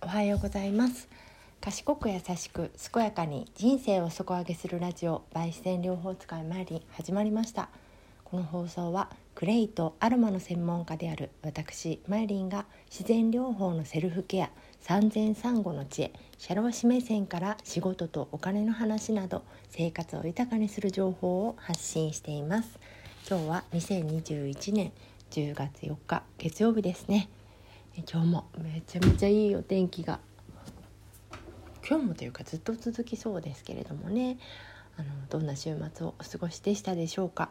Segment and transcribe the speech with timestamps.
[0.00, 1.08] おはようございます。
[1.60, 7.68] 賢く優しく健やかに人生を底上げするラジオ焙煎療法使いマリン始まりました。
[8.22, 14.50] この放送はクレイとアロマの専門家である私マリンが自然療法のセルフケア
[14.80, 22.78] 産前産後の知恵社労士目線から仕事とお金の話など生活を豊かにする情報を発信しています。
[23.28, 24.92] 今日は2021年
[25.32, 27.28] 10月4日月曜日ですね。
[28.06, 30.20] 今日もめちゃめちゃいいお天気が。
[31.88, 34.38] 今日もというかずっと続きそうですけれどもね。
[34.98, 37.50] あのどんな週末をお過ごしでしたでしょうか、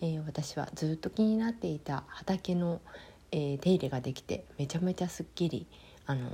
[0.00, 2.80] えー、私はずっと気になっていた畑の、
[3.30, 5.66] えー、手入れができてめちゃめちゃすっきり、
[6.06, 6.32] あのー、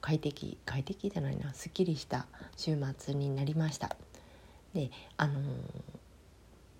[0.00, 2.26] 快適快適じゃないなすっきりした
[2.56, 3.96] 週末になりました。
[4.74, 5.40] であの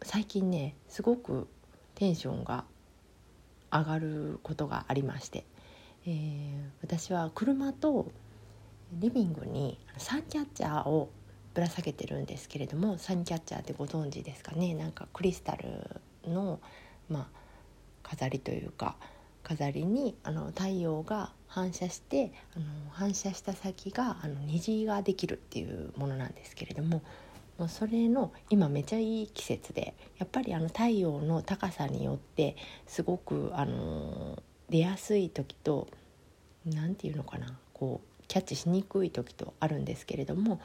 [0.02, 1.46] 最近ねすごく
[1.95, 2.65] テンションが
[3.70, 5.45] 上がることがありまして。
[6.06, 8.10] えー、私は車と
[8.93, 11.10] リビングにサンキャッチャーを
[11.54, 14.74] ぶら下げてるんですけれどもサンキャッチャーってご存知ですかね？
[14.74, 16.60] なんかクリスタルの、
[17.09, 17.26] まあ、
[18.02, 18.96] 飾りというか
[19.43, 27.02] 飾りにあの太陽が反射してあの反射した先があの虹ができるっていうものなんですけれども
[27.59, 35.88] もうそれの今めちゃいい季節でやっぱりあの太陽の高さによってすごくあの出やすい時と
[36.66, 40.60] 何て言うのかなこうキャッチしにくい時とあるんですけれども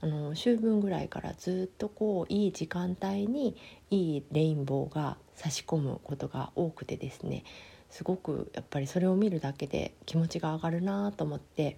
[0.00, 3.56] あの秋分ぐらいからずっとこういい時間帯に
[3.90, 7.44] いいレインボーが差し込むことが多くてですね
[7.90, 11.76] すごくやっぱりそれを見るだけで気持ちが上がるなと思って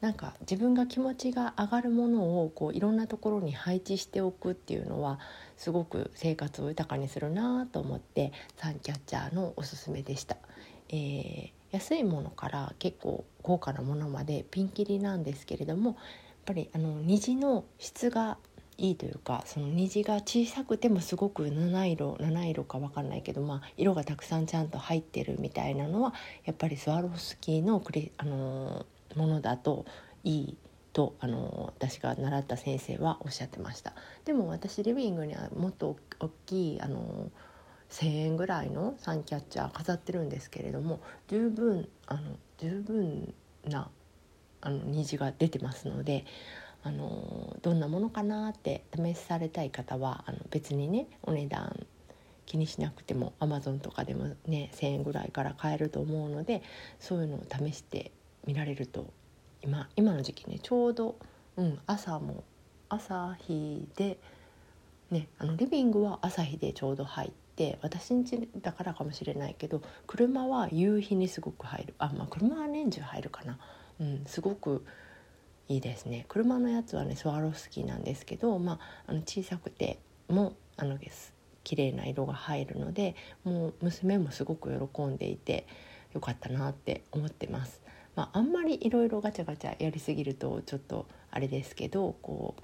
[0.00, 5.18] なんか自分が気持ちが上がるものをこういろんなところに配置しておくっていうのは
[5.56, 10.36] すごく生活を豊かにするなと思ってサンキャッチャーのおすすめでした。
[10.88, 15.96] えー、安いものから結構高価なものまでピンキリなんですけれどもやっ
[16.46, 18.38] ぱりあの虹の質が
[18.80, 26.14] いいというかその虹が小さくてもすごく七色七色か分かんないけど、まあ、色がたくさんちゃんと入ってるみたいなのは
[26.44, 28.86] やっぱりスワロフスキーのクリ、あの
[29.16, 29.84] ものだと
[30.24, 30.56] いい
[30.92, 33.92] とあの私が習った先生はおっしゃってました。
[34.24, 37.30] でも私リビングにはもっと大きいあの
[37.90, 43.34] 1,000円ぐらいのサンキャッチャー飾ってるんですけれども十分あの十分
[43.66, 43.90] な
[44.60, 46.24] あの虹が出てますので
[46.82, 51.86] あのどんなものかなって試されたい方はあの別にねお値段
[52.46, 56.62] 気にしなくてもアマゾンとかでもね1,000円ぐらいから買えると思うので
[56.98, 58.12] そういうのを試して
[58.46, 59.06] みられると
[59.62, 61.16] 今今の時期ねちょうど、
[61.56, 62.44] うん、朝も
[62.88, 64.18] 朝日で、
[65.10, 67.49] ね、あのリビングは朝日でちょうど入って。
[67.60, 71.94] て私んちだからかもしれないけど車は夕日にすごく入る。
[71.98, 73.58] あまあ車は年中入るかな。
[74.00, 74.86] うんすごく
[75.68, 76.24] いいですね。
[76.28, 78.78] 車のやつはねスワロフスキーなんですけど、まあ、
[79.08, 79.98] あの小さくて
[80.30, 80.98] もあの
[81.62, 85.66] 綺麗な色が入るのでもう娘もすごく喜んでいて
[86.14, 87.82] よかったなって思ってます。
[88.16, 92.62] まあ、あんまりいろいろガチャガチャやりすぎるとちょっとあれですけどこう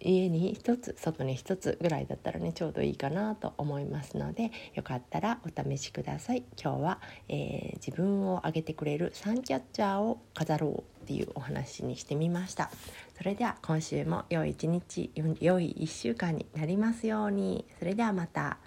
[0.00, 6.44] 家に1つ外に1つぐらいだったらねちょうどいいかなと思いますのでよかったらお試しください。
[6.62, 12.70] 今日は、えー、自分を上げてくれるサンキャッチャーを飾ろうっていうお話にしてみました。
[13.16, 15.10] それでは今週も良い一日
[15.40, 17.66] 良い1週間になりますように。
[17.78, 18.58] それではまた。